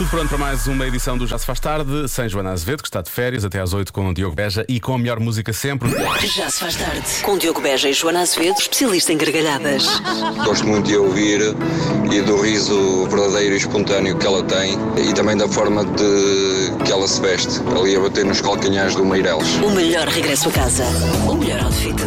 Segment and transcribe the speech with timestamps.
[0.00, 2.88] Tudo pronto para mais uma edição do Já Se Faz Tarde, sem Joana Azevedo, que
[2.88, 5.52] está de férias, até às 8 com o Diogo Beja e com a melhor música
[5.52, 5.90] sempre.
[6.26, 7.04] Já se faz tarde.
[7.22, 10.00] Com Diogo Beja e Joana Azevedo, especialista em gargalhadas.
[10.42, 11.54] Gosto muito de a ouvir
[12.10, 16.90] e do riso verdadeiro e espontâneo que ela tem e também da forma de que
[16.90, 19.56] ela se veste, ali a bater nos calcanhares do Meireles.
[19.56, 20.84] O melhor regresso a casa.
[21.28, 22.00] O melhor outfit.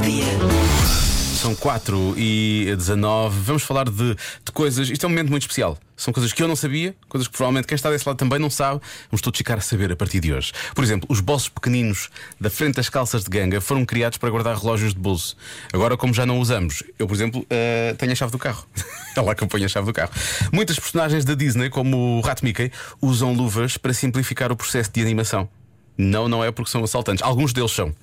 [1.44, 3.38] São 4 e 19.
[3.42, 4.90] Vamos falar de, de coisas.
[4.90, 5.78] Isto é um momento muito especial.
[5.98, 8.50] São coisas que eu não sabia, coisas que provavelmente quem está desse lado também não
[8.50, 8.80] sabe.
[9.12, 10.54] Vamos todos ficar a saber a partir de hoje.
[10.74, 14.56] Por exemplo, os bolsos pequeninos da frente das calças de ganga foram criados para guardar
[14.56, 15.36] relógios de bolso.
[15.74, 18.66] Agora, como já não usamos, eu, por exemplo, eh, tenho a chave do carro.
[19.14, 20.12] é lá que eu ponho a chave do carro.
[20.50, 25.02] Muitas personagens da Disney, como o Rato Mickey, usam luvas para simplificar o processo de
[25.02, 25.50] animação.
[25.98, 27.22] Não, não é porque são assaltantes.
[27.22, 27.94] Alguns deles são.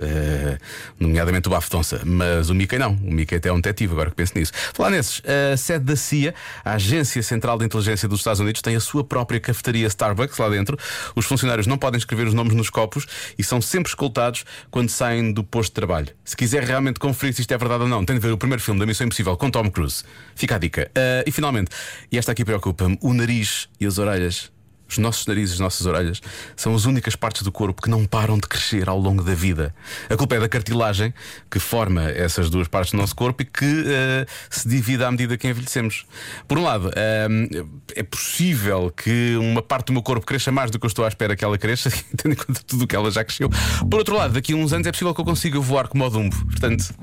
[0.00, 0.58] Uh,
[0.98, 2.92] nomeadamente o Baftonça, mas o Mickey não.
[2.92, 4.52] O Mickey até é um detetive, agora que penso nisso.
[4.72, 5.22] Falar nesses,
[5.52, 9.04] a sede da CIA, a Agência Central de Inteligência dos Estados Unidos, tem a sua
[9.04, 10.78] própria cafetaria Starbucks lá dentro.
[11.14, 13.06] Os funcionários não podem escrever os nomes nos copos
[13.38, 16.08] e são sempre escoltados quando saem do posto de trabalho.
[16.24, 18.62] Se quiser realmente conferir se isto é verdade ou não, tem de ver o primeiro
[18.62, 20.04] filme da Missão Impossível com Tom Cruise.
[20.34, 20.90] Fica a dica.
[20.96, 21.70] Uh, e finalmente,
[22.10, 24.50] e esta aqui preocupa-me: o nariz e as orelhas.
[24.90, 26.20] Os nossos narizes, as nossas orelhas
[26.56, 29.74] são as únicas partes do corpo que não param de crescer ao longo da vida.
[30.08, 31.14] A culpa é da cartilagem
[31.50, 35.36] que forma essas duas partes do nosso corpo e que uh, se divide à medida
[35.36, 36.04] que envelhecemos.
[36.48, 40.78] Por um lado, uh, é possível que uma parte do meu corpo cresça mais do
[40.78, 43.10] que eu estou à espera que ela cresça, tendo em conta tudo o que ela
[43.10, 43.48] já cresceu.
[43.88, 46.10] Por outro lado, daqui a uns anos é possível que eu consiga voar como o
[46.10, 46.36] Dumbo.
[46.46, 46.94] Portanto,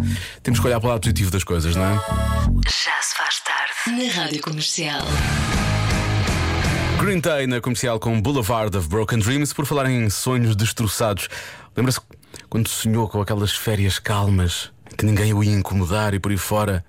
[0.43, 1.95] temos que olhar para o lado positivo das coisas, não é?
[2.65, 3.67] Já se faz tarde.
[3.88, 5.05] Na Rádio Comercial.
[6.97, 9.53] Green Day na comercial com Boulevard of Broken Dreams.
[9.53, 11.29] Por falar em sonhos destroçados,
[11.75, 12.01] lembra-se
[12.49, 16.83] quando sonhou com aquelas férias calmas que ninguém o ia incomodar e por aí fora?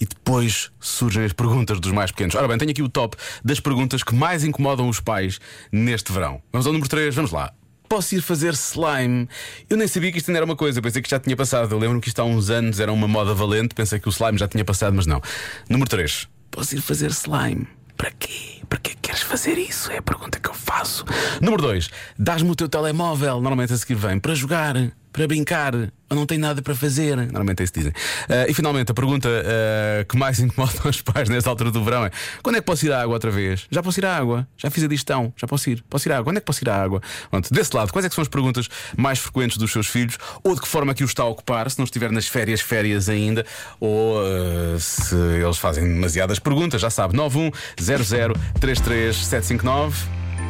[0.00, 2.36] E depois surgem as perguntas dos mais pequenos.
[2.36, 5.40] Ora bem, tenho aqui o top das perguntas que mais incomodam os pais
[5.72, 6.40] neste verão.
[6.52, 7.52] Vamos ao número 3, vamos lá.
[7.88, 9.28] Posso ir fazer slime?
[9.68, 11.72] Eu nem sabia que isto ainda era uma coisa, pensei que já tinha passado.
[11.74, 14.38] Eu lembro-me que isto há uns anos era uma moda valente, pensei que o slime
[14.38, 15.20] já tinha passado, mas não.
[15.68, 16.28] Número 3.
[16.50, 17.66] Posso ir fazer slime?
[17.96, 18.60] Para quê?
[18.68, 19.90] Para que queres fazer isso?
[19.90, 21.04] É a pergunta que eu faço.
[21.40, 21.88] Número 2.
[22.18, 24.74] Dás-me o teu telemóvel, normalmente a seguir vem, para jogar,
[25.16, 27.16] para brincar, ou não tem nada para fazer.
[27.16, 27.92] Normalmente é isso que dizem.
[27.92, 32.04] Uh, e finalmente, a pergunta uh, que mais incomoda os pais nesta altura do verão
[32.04, 32.10] é:
[32.42, 33.66] quando é que posso ir à água outra vez?
[33.70, 34.46] Já posso ir à água?
[34.58, 35.32] Já fiz a digestão?
[35.34, 35.82] Já posso ir?
[35.88, 36.24] Posso ir à água?
[36.24, 37.00] Quando é que posso ir à água?
[37.30, 40.18] Pronto, desse lado, quais é são as perguntas mais frequentes dos seus filhos?
[40.44, 43.08] Ou de que forma que o está a ocupar, se não estiver nas férias, férias
[43.08, 43.46] ainda,
[43.80, 49.94] ou uh, se eles fazem demasiadas perguntas, já sabe, 910033759.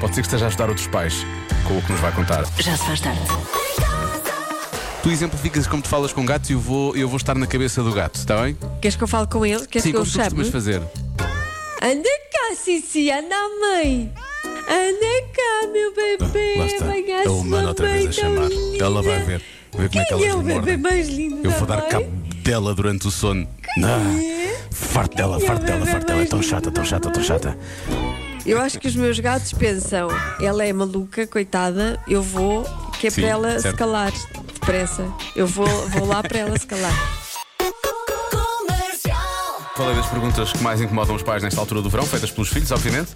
[0.00, 1.24] Pode ser que esteja a ajudar outros pais
[1.66, 2.44] com o que nos vai contar.
[2.58, 3.20] Já se faz tarde.
[5.02, 7.82] Tu exemplificas como tu falas com gatos e eu vou, eu vou estar na cabeça
[7.82, 8.56] do gato, está bem?
[8.80, 9.64] Queres que eu fale com ele?
[9.66, 10.24] Queres Sim, que eu como tu chame?
[10.24, 10.82] costumas fazer.
[11.82, 14.12] Anda cá, Cici, anda mãe.
[14.44, 16.54] Anda cá, meu bebê.
[16.58, 16.84] Lá está.
[16.86, 18.48] Venha É o humano outra vez a chamar.
[18.80, 19.42] Ela vai ver.
[19.76, 20.76] Ver como é que Quem elas é o bebê mordem.
[20.78, 21.88] mais lindo Eu da vou dar mãe?
[21.88, 22.06] cabo
[22.42, 23.46] dela durante o sono.
[23.84, 23.98] Ah,
[24.72, 26.22] farto dela, Quem é o farto dela, bebê farto dela.
[26.22, 27.58] É tão chata, tão chata, tão chata.
[28.44, 30.08] Eu acho que os meus gatos pensam,
[30.40, 32.64] ela é maluca, coitada, eu vou,
[32.98, 33.74] que é Sim, para ela certo.
[33.74, 34.12] se calar
[34.66, 35.06] depressa.
[35.36, 37.25] Eu vou, vou lá para ela se.
[39.76, 42.70] Falei das perguntas que mais incomodam os pais nesta altura do verão, feitas pelos filhos,
[42.70, 43.14] obviamente.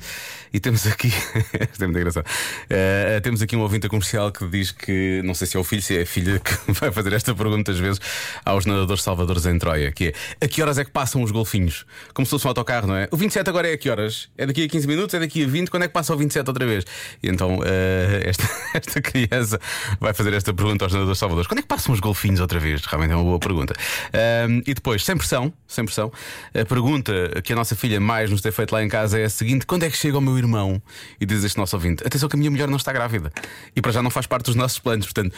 [0.53, 1.09] E temos aqui.
[1.73, 2.27] Isto é muito engraçado.
[2.69, 5.81] Eh, temos aqui um ouvinte comercial que diz que, não sei se é o filho,
[5.81, 8.01] se é a filha, que vai fazer esta pergunta às vezes
[8.45, 10.09] aos nadadores salvadores em Troia: que
[10.41, 11.87] é a que horas é que passam os golfinhos?
[12.13, 13.09] Como se fosse um autocarro, não é?
[13.13, 14.29] O 27 agora é a que horas?
[14.37, 15.15] É daqui a 15 minutos?
[15.15, 15.71] É daqui a 20?
[15.71, 16.85] Quando é que passa o 27 outra vez?
[17.23, 19.61] E então eh, esta, esta criança
[20.01, 22.85] vai fazer esta pergunta aos nadadores salvadores: quando é que passam os golfinhos outra vez?
[22.87, 23.73] Realmente é uma boa pergunta.
[24.13, 26.13] Ahm, e depois, sem pressão, sem pressão,
[26.55, 27.13] a pergunta
[27.43, 29.85] que a nossa filha mais nos tem feito lá em casa é a seguinte: quando
[29.85, 30.83] é que chega o meu irmão?
[31.21, 33.33] E diz este nosso ouvinte: atenção que a minha mulher não está grávida.
[33.75, 35.07] E para já não faz parte dos nossos planos.
[35.07, 35.35] Portanto,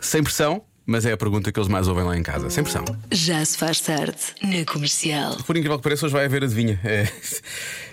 [0.00, 2.50] sem pressão, mas é a pergunta que eles mais ouvem lá em casa.
[2.50, 2.84] Sem pressão.
[3.12, 4.18] Já se faz tarde.
[4.42, 5.36] Na Comercial.
[5.46, 6.80] Por incrível que pareça, hoje vai haver adivinha.
[6.82, 7.08] É,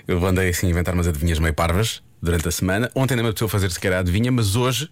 [0.07, 2.89] eu andei assim a inventar umas adivinhas meio parvas durante a semana.
[2.95, 4.89] Ontem ainda me apeteceu fazer sequer a adivinha, mas hoje,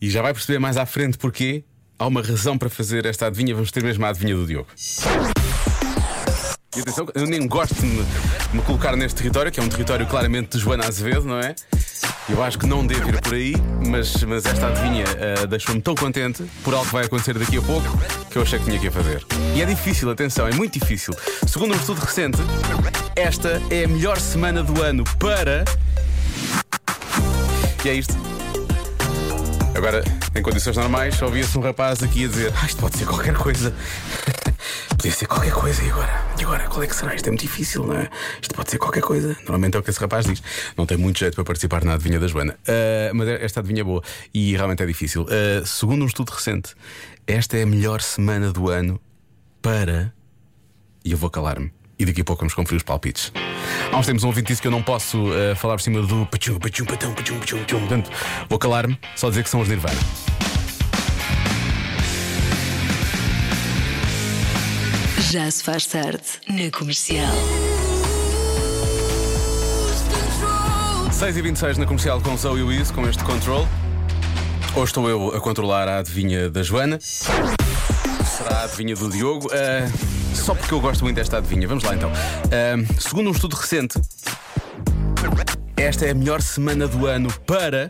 [0.00, 1.64] e já vai perceber mais à frente porquê,
[1.98, 3.54] há uma razão para fazer esta adivinha.
[3.54, 4.68] Vamos ter mesmo a adivinha do Diogo.
[6.76, 10.56] E atenção, eu nem gosto de me, colocar neste território, que é um território claramente
[10.56, 11.54] de Joana Azevedo, não é?
[12.28, 13.54] Eu acho que não devo ir por aí,
[13.86, 17.62] mas, mas esta adivinha ah, deixou-me tão contente por algo que vai acontecer daqui a
[17.62, 17.86] pouco
[18.28, 19.24] que eu achei que tinha que fazer.
[19.54, 21.14] E é difícil, atenção, é muito difícil.
[21.46, 22.38] Segundo um estudo recente,
[23.14, 25.64] esta é a melhor semana do ano para.
[27.84, 28.14] E é isto.
[29.76, 30.02] Agora,
[30.34, 33.72] em condições normais, ouvia-se um rapaz aqui a dizer: ah, isto pode ser qualquer coisa.
[35.04, 36.24] podia ser qualquer coisa e agora?
[36.38, 36.66] E agora?
[36.66, 37.14] Qual é que será?
[37.14, 38.08] Isto é muito difícil, não é?
[38.40, 39.36] Isto pode ser qualquer coisa.
[39.40, 40.42] Normalmente é o que esse rapaz diz.
[40.78, 42.56] Não tem muito jeito para participar na adivinha da Joana.
[42.66, 44.02] Ah, mas esta adivinha é boa
[44.32, 45.26] e realmente é difícil.
[45.28, 46.74] Ah, segundo um estudo recente,
[47.26, 48.98] esta é a melhor semana do ano
[49.60, 50.10] para.
[51.04, 51.70] E eu vou calar-me.
[51.98, 53.30] E daqui a pouco vamos conferir os palpites.
[53.92, 56.26] Há uns tempos um ouvinte disse que eu não posso ah, falar por cima do.
[57.78, 58.10] Portanto,
[58.48, 60.00] vou calar-me, só dizer que são os Nirvana.
[65.34, 67.34] Já se faz tarde na comercial.
[71.10, 73.66] 6 e 26 na comercial com Zoe Wiz, com este control.
[74.76, 77.00] Hoje estou eu a controlar a adivinha da Joana.
[77.00, 79.50] Será a adivinha do Diogo.
[79.52, 79.90] Ah,
[80.36, 81.66] só porque eu gosto muito desta adivinha.
[81.66, 82.12] Vamos lá então.
[82.14, 84.00] Ah, segundo um estudo recente,
[85.76, 87.88] esta é a melhor semana do ano para.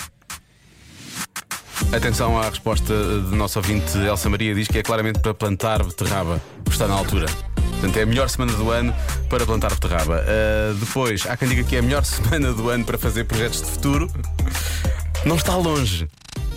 [1.93, 6.41] Atenção à resposta do nosso ouvinte Elsa Maria, diz que é claramente para plantar beterraba,
[6.65, 7.26] porque está na altura.
[7.73, 8.94] Portanto, é a melhor semana do ano
[9.29, 10.25] para plantar beterraba.
[10.26, 13.61] Ah, depois, há quem diga que é a melhor semana do ano para fazer projetos
[13.62, 14.11] de futuro.
[15.25, 16.09] Não está longe,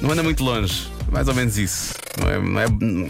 [0.01, 1.93] não anda muito longe, mais ou menos isso.
[2.19, 3.09] Não é, não é,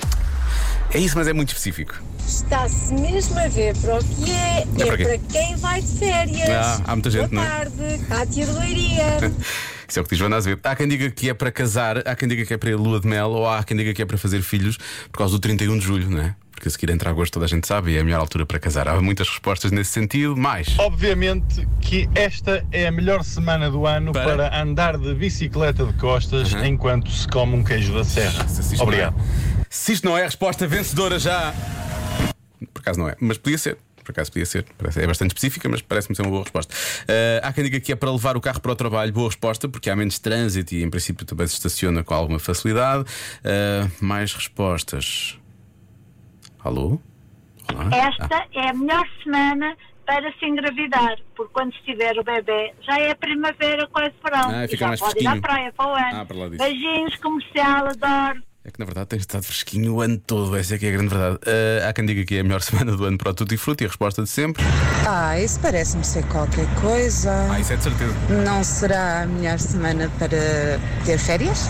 [0.93, 1.95] é isso, mas é muito específico.
[2.27, 4.67] Está-se mesmo a ver para o que é.
[4.79, 6.49] É É, para quem vai de férias.
[6.49, 7.55] Ah, há muita gente, Boa não é?
[7.57, 9.03] tarde, Cátia de Leiria.
[9.87, 10.61] Isso é o que diz Joana Azevedo.
[10.65, 12.99] Há quem diga que é para casar, há quem diga que é para ir lua
[12.99, 14.77] de mel, ou há quem diga que é para fazer filhos
[15.11, 16.35] por causa do 31 de julho, não é?
[16.51, 18.57] Porque a seguir entra agosto, toda a gente sabe, e é a melhor altura para
[18.59, 18.87] casar.
[18.87, 20.67] Há muitas respostas nesse sentido, mais.
[20.79, 24.25] Obviamente que esta é a melhor semana do ano Para?
[24.49, 26.65] para, andar de bicicleta de costas Uhum.
[26.65, 28.47] enquanto se come um queijo da serra.
[28.47, 29.15] Se isto Obrigado.
[29.19, 31.53] é- se isto não é a resposta vencedora já.
[32.73, 33.77] Por acaso não é, mas podia ser.
[34.07, 34.63] Por acaso podia ser.
[34.77, 36.73] Parece- É bastante específica, mas parece-me ser uma boa resposta.
[37.43, 39.11] Ah, há quem diga que é para levar o carro para o trabalho.
[39.11, 43.03] Boa resposta, porque há menos trânsito e em princípio também se estaciona com alguma facilidade.
[43.43, 45.37] Ah, mais respostas.
[46.63, 46.99] Alô?
[47.73, 47.89] Olá?
[47.93, 49.75] Esta é a melhor semana
[50.05, 54.49] para se engravidar, porque quando estiver o bebê já é primavera, quase verão.
[54.51, 55.37] Ah, e fica já mais pode ir fresquinho.
[55.37, 56.21] à praia para o ano.
[56.21, 56.57] Ah.
[56.57, 58.41] Beijinhos, comercial, adoro.
[58.67, 60.91] É que na verdade tem estado fresquinho o ano todo, essa é que é a
[60.91, 61.39] grande verdade.
[61.45, 63.85] Ah, há quem diga que é a melhor semana do ano para o Tutti Frutti,
[63.85, 64.61] a resposta de sempre.
[65.07, 67.31] Ah, isso parece-me ser qualquer coisa.
[67.49, 68.13] Ah, isso é de certeza.
[68.43, 71.69] Não será a melhor semana para ter férias?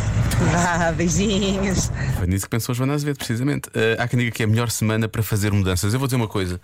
[0.52, 1.92] Vá, beijinhos.
[2.18, 3.70] Foi nisso que pensou a Joana Azevedo, precisamente.
[3.76, 5.94] Ah, há quem diga que é a melhor semana para fazer mudanças.
[5.94, 6.60] Eu vou dizer uma coisa.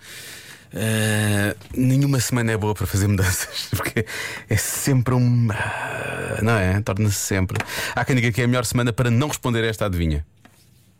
[0.74, 4.04] Ah, nenhuma semana é boa para fazer mudanças, porque
[4.48, 5.48] é sempre um.
[5.52, 6.80] ah, Não é?
[6.80, 7.58] Torna-se sempre.
[7.94, 10.26] Há quem diga que é a melhor semana para não responder a esta adivinha.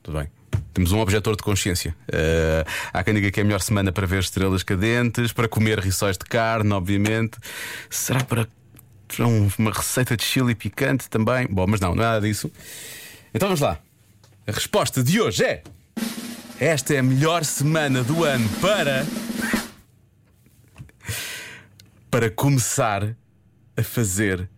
[0.02, 0.28] Tudo bem.
[0.72, 1.94] Temos um objetor de consciência.
[2.12, 5.80] Ah, há quem diga que é a melhor semana para ver estrelas cadentes, para comer
[5.80, 7.38] rissóis de carne, obviamente.
[7.90, 8.46] Será para
[9.20, 11.46] um- uma receita de chili picante também?
[11.50, 12.50] Bom, mas não, não é nada disso.
[13.34, 13.78] Então vamos lá.
[14.46, 15.62] A resposta de hoje é:
[16.60, 19.04] Esta é a melhor semana do ano para.
[22.14, 23.16] Para começar
[23.76, 24.48] a fazer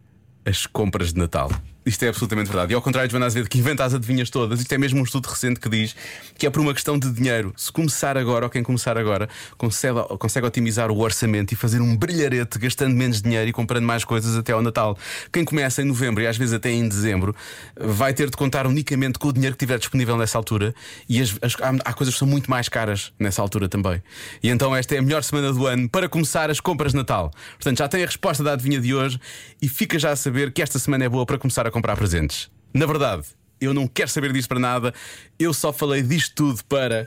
[0.44, 1.48] as compras de Natal.
[1.86, 2.72] Isto é absolutamente verdade.
[2.72, 5.04] E ao contrário de Joana Azevedo, que inventa as adivinhas todas, isto é mesmo um
[5.04, 5.94] estudo recente que diz
[6.36, 7.54] que é por uma questão de dinheiro.
[7.56, 11.96] Se começar agora, ou quem começar agora, consegue, consegue otimizar o orçamento e fazer um
[11.96, 14.98] brilharete gastando menos dinheiro e comprando mais coisas até ao Natal.
[15.32, 17.36] Quem começa em novembro e às vezes até em dezembro
[17.80, 20.74] vai ter de contar unicamente com o dinheiro que tiver disponível nessa altura
[21.08, 24.02] e as- as- há, há coisas que são muito mais caras nessa altura também.
[24.42, 27.30] E então esta é a melhor semana do ano para começar as compras de Natal.
[27.54, 29.20] Portanto, já tem a resposta da adivinha de hoje
[29.62, 32.50] e fica já a saber que esta semana é boa para começar a comprar presentes.
[32.72, 33.24] Na verdade,
[33.60, 34.94] eu não quero saber disso para nada,
[35.38, 37.06] eu só falei disto tudo para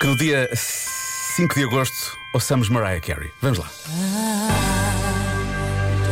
[0.00, 3.30] que no dia 5 de agosto ouçamos Mariah Carey.
[3.40, 3.70] Vamos lá.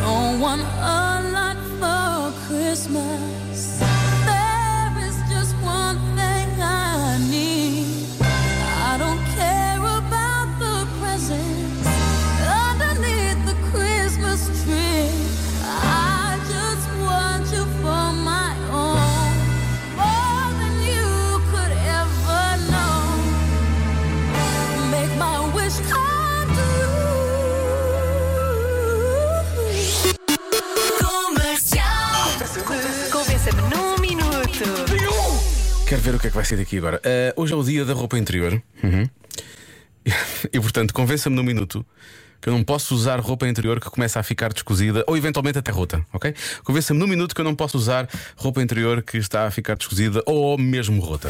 [0.01, 3.92] Don't want a lot for Christmas.
[36.23, 37.03] Que é que vai ser daqui agora.
[37.05, 38.63] Ah, hoje é o dia da roupa interior.
[38.83, 39.09] Uhum.
[40.53, 41.85] E portanto, convença-me num minuto
[42.41, 45.71] que eu não posso usar roupa interior que começa a ficar descosida ou eventualmente até
[45.71, 46.35] rota, ok?
[46.65, 50.23] Convença-me num minuto que eu não posso usar roupa interior que está a ficar descosida
[50.27, 51.29] ou mesmo rota.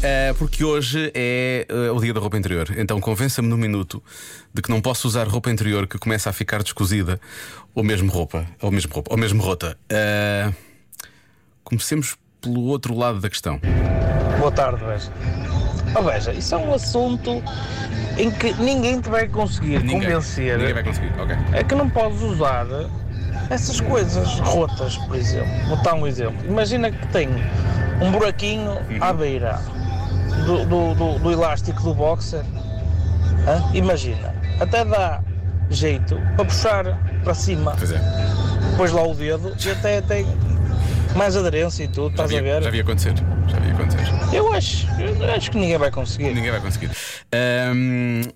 [0.00, 4.00] Eh, porque hoje é eh, o dia da roupa interior, então convença-me num minuto
[4.54, 7.20] de que não posso usar roupa interior que começa a ficar descosida
[7.74, 9.76] ou mesmo roupa, ou mesmo roupa, ou mesmo rota.
[9.88, 10.52] Eh,
[11.64, 13.60] comecemos pelo outro lado da questão.
[14.38, 15.10] Boa tarde, Veja.
[15.98, 17.42] Oh, veja, isso é um assunto
[18.18, 20.58] em que ninguém te vai conseguir Ninguém, convencer.
[20.58, 21.34] ninguém vai conseguir, ok.
[21.54, 22.66] É que não podes usar
[23.50, 25.50] essas coisas rotas, por exemplo.
[25.66, 26.36] Vou dar um exemplo.
[26.46, 27.30] Imagina que tem
[28.02, 28.98] um buraquinho Uhum.
[29.00, 29.58] à beira
[30.46, 32.42] do, do- do- do elástico do boxer.
[33.46, 33.62] Hã?
[33.74, 34.34] Imagina.
[34.60, 35.20] Até dá
[35.70, 36.84] jeito para puxar
[37.24, 37.74] para cima.
[37.78, 38.00] Pois é.
[38.76, 40.26] Pões lá o dedo e até tem
[41.16, 42.62] mais aderência e tudo, Já estás a ver?
[42.62, 43.14] já vi acontecer.
[43.48, 43.97] Já vi acontecer.
[44.32, 46.34] Eu acho, eu acho que ninguém vai conseguir.
[46.34, 46.90] Ninguém vai conseguir.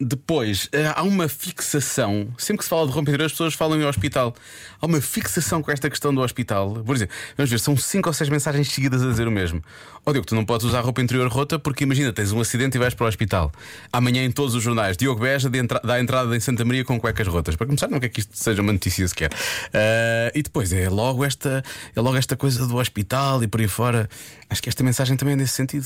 [0.01, 2.29] Depois, ah, há uma fixação.
[2.39, 4.35] Sempre que se fala de interior, as pessoas falam em hospital.
[4.81, 6.83] Há uma fixação com esta questão do hospital.
[6.85, 9.63] Por exemplo, vamos ver, são cinco ou seis mensagens seguidas a dizer o mesmo.
[10.05, 12.81] Ó Diogo, tu não podes usar roupa interior rota porque imagina, tens um acidente e
[12.81, 13.53] vais para o hospital.
[13.93, 17.29] Amanhã em todos os jornais, Diogo Beja entra- dá entrada em Santa Maria com cuecas
[17.29, 17.55] rotas.
[17.55, 19.31] Para começar, não quer que isto seja uma notícia sequer.
[19.73, 21.63] Ah, e depois é logo, esta,
[21.95, 24.09] é logo esta coisa do hospital e por aí fora.
[24.51, 25.82] Acho que esta mensagem também é nesse sentido.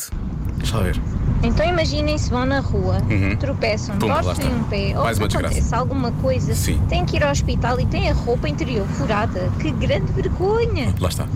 [0.59, 0.97] Deixa lá ver.
[1.43, 3.37] Então imaginem se vão na rua, Uhum.
[3.37, 5.55] tropeçam, lá torcem um pé ou Mais se uma desgraça.
[5.55, 6.81] acontece alguma coisa, Sim.
[6.89, 9.51] têm que ir ao hospital e têm a roupa interior furada.
[9.61, 10.95] Que grande vergonha!
[10.99, 11.27] Lá está.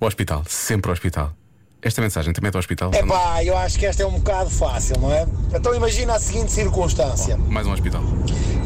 [0.00, 1.32] O hospital, sempre o hospital.
[1.80, 2.90] Esta mensagem também é do hospital?
[2.92, 5.24] É pá, eu acho que esta é um bocado fácil, não é?
[5.54, 7.36] Então imagina a seguinte circunstância.
[7.36, 8.02] Mais um hospital.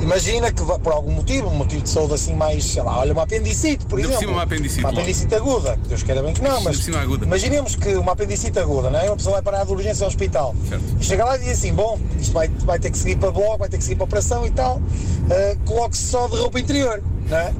[0.00, 3.24] Imagina que por algum motivo, um motivo de saúde assim mais, sei lá, olha, uma
[3.24, 4.18] apendicite, por por exemplo.
[4.18, 5.00] cima uma apendicite, Uma logo.
[5.02, 5.78] apendicite aguda.
[5.86, 7.26] Deus queira bem que não, mas cima aguda.
[7.26, 9.04] imaginemos que uma apendicite aguda, não é?
[9.04, 10.54] Uma pessoa vai parar de urgência ao hospital.
[10.98, 13.58] E chega lá e diz assim, bom, isto vai, vai ter que seguir para bloco,
[13.58, 17.36] vai ter que seguir para operação e tal, uh, coloque-se só de roupa interior, não
[17.36, 17.52] é?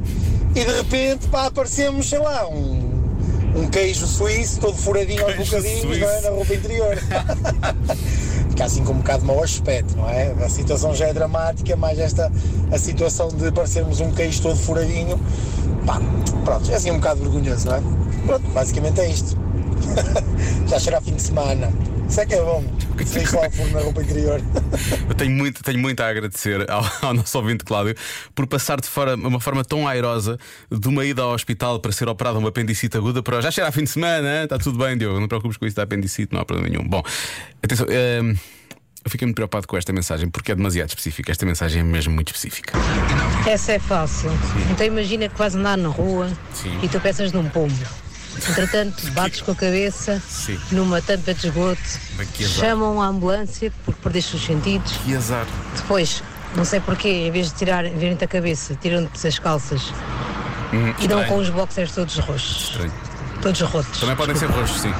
[0.54, 2.81] E de repente, pá, aparecemos, sei lá, um,
[3.54, 6.21] um queijo suíço, todo furadinho aos bocadinhos, não é?
[6.21, 6.97] Na roupa interior.
[8.50, 10.32] Fica assim com um bocado de mau aspecto, não é?
[10.44, 12.30] A situação já é dramática, mas esta
[12.71, 15.18] a situação de parecermos um queijo todo furadinho,
[15.87, 16.00] pá,
[16.44, 17.82] pronto, é assim um bocado vergonhoso, não é?
[18.26, 19.37] Pronto, basicamente é isto.
[20.68, 21.73] já será fim de semana.
[22.09, 22.64] Isso é que é bom.
[22.97, 24.40] Deixa lá o forno na roupa interior.
[25.09, 27.94] Eu tenho muito, tenho muito a agradecer ao, ao nosso ouvinte Cláudio
[28.35, 30.38] por passar de fora uma forma tão airosa
[30.71, 33.73] de uma ida ao hospital para ser operado uma apendicite aguda para já chegar a
[33.73, 36.40] fim de semana, está tudo bem, Diogo, não te preocupes com isso da apendicite, não
[36.40, 36.87] há problema nenhum.
[36.88, 37.02] Bom,
[37.62, 38.35] atenção, hum,
[39.04, 41.32] eu fiquei muito preocupado com esta mensagem porque é demasiado específica.
[41.32, 42.78] Esta mensagem é mesmo muito específica.
[43.47, 44.30] Essa é fácil.
[44.71, 46.78] Então imagina que vais andar na rua Sim.
[46.82, 47.75] e tu peças num pombo.
[48.36, 50.58] Entretanto, bates com a cabeça Sim.
[50.70, 51.80] numa tampa de esgoto,
[52.38, 54.92] chamam a ambulância porque perdeste os sentidos.
[55.04, 55.46] Que azar.
[55.76, 56.22] Depois,
[56.56, 59.92] não sei porquê, em vez de tirar, verem-te a cabeça, tiram-te as calças
[60.72, 62.70] Hum, e dão com os boxers todos roxos.
[62.70, 62.92] Estranho.
[63.42, 64.00] Todos rotos.
[64.00, 64.92] Também podem ser roxos, sim.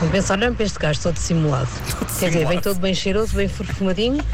[0.00, 1.68] Vão pensar, não, para este gajo todo simulado.
[2.18, 2.62] Quer dizer, vem simulado.
[2.62, 4.24] todo bem cheiroso, bem perfumadinho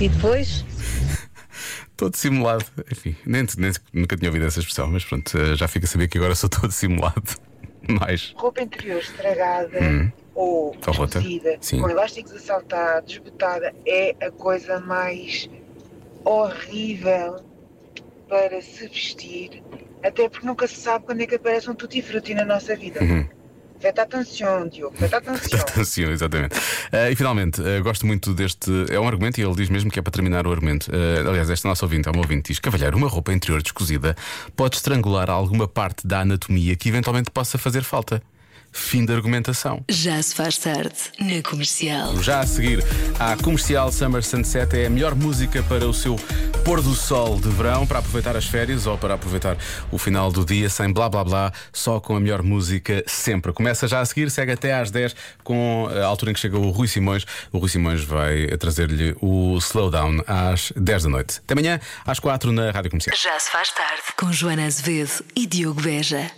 [0.00, 0.64] e depois
[1.96, 2.66] Todo simulado.
[2.92, 6.08] Enfim, nem, nem- nunca tinha ouvido essa expressão, mas pronto, eh, já fica a saber
[6.08, 7.22] que agora sou todo simulado.
[8.00, 8.34] Mais.
[8.36, 10.10] Roupa interior estragada Hum.
[10.34, 10.74] ou
[11.60, 11.80] Sim.
[11.80, 15.48] com elásticos assaltados, desbotada, é a coisa mais
[16.24, 17.40] horrível
[18.28, 19.62] para se vestir,
[20.02, 23.02] até porque nunca se sabe quando é que aparece um tutti-frutti na nossa vida.
[23.02, 23.28] Uhum.
[23.80, 25.60] Faites atenção, Diogo, faites atenção.
[25.60, 26.56] Atenção, exatamente.
[26.92, 28.70] Eh, e finalmente, eh, gosto muito deste.
[28.90, 30.90] É um argumento e ele diz mesmo que é para terminar o argumento.
[30.92, 34.16] Eh, aliás, este nosso ouvinte, é um ouvinte, diz: Cavalheiro, uma roupa interior descosida
[34.54, 38.22] pode estrangular alguma parte da anatomia que eventualmente possa fazer falta.
[38.72, 39.82] Fim da argumentação.
[39.88, 42.22] Já se faz tarde na comercial.
[42.22, 42.84] Já a seguir,
[43.18, 46.16] a comercial Summer Sunset é a melhor música para o seu
[46.66, 49.56] pôr do sol de verão, para aproveitar as férias ou para aproveitar
[49.88, 53.52] o final do dia sem blá blá blá, só com a melhor música sempre.
[53.52, 56.70] Começa já a seguir, segue até às 10 com a altura em que chega o
[56.70, 57.24] Rui Simões.
[57.52, 61.38] O Rui Simões vai trazer-lhe o Slowdown às 10 da noite.
[61.38, 63.16] Até amanhã, às 4 na Rádio Comercial.
[63.16, 66.28] Já se faz tarde com Joana Azevedo e Diogo Beja.